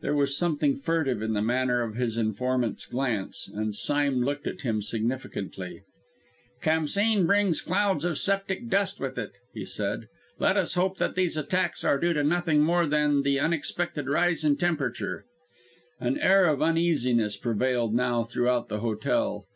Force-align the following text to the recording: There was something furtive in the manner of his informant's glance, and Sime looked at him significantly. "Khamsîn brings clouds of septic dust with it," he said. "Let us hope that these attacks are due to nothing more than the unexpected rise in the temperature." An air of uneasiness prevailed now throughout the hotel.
There 0.00 0.16
was 0.16 0.36
something 0.36 0.74
furtive 0.74 1.22
in 1.22 1.34
the 1.34 1.40
manner 1.40 1.80
of 1.82 1.94
his 1.94 2.18
informant's 2.18 2.86
glance, 2.86 3.48
and 3.54 3.72
Sime 3.72 4.20
looked 4.20 4.48
at 4.48 4.62
him 4.62 4.82
significantly. 4.82 5.84
"Khamsîn 6.60 7.24
brings 7.24 7.60
clouds 7.60 8.04
of 8.04 8.18
septic 8.18 8.68
dust 8.68 8.98
with 8.98 9.16
it," 9.16 9.30
he 9.54 9.64
said. 9.64 10.08
"Let 10.40 10.56
us 10.56 10.74
hope 10.74 10.98
that 10.98 11.14
these 11.14 11.36
attacks 11.36 11.84
are 11.84 12.00
due 12.00 12.14
to 12.14 12.24
nothing 12.24 12.62
more 12.62 12.84
than 12.86 13.22
the 13.22 13.38
unexpected 13.38 14.08
rise 14.08 14.42
in 14.44 14.54
the 14.54 14.58
temperature." 14.60 15.24
An 16.00 16.18
air 16.18 16.46
of 16.46 16.60
uneasiness 16.60 17.36
prevailed 17.36 17.94
now 17.94 18.24
throughout 18.24 18.66
the 18.66 18.80
hotel. 18.80 19.46